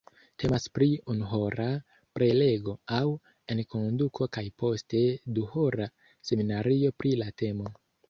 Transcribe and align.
Temas 0.43 0.63
pri 0.77 0.85
unuhora 1.13 1.67
prelego 2.19 2.75
aŭ 3.01 3.03
enkonduko 3.57 4.31
kaj 4.39 4.47
poste 4.65 5.05
duhora 5.39 5.91
seminario 6.33 6.99
pri 7.03 7.17
la 7.25 7.33
temo. 7.47 7.75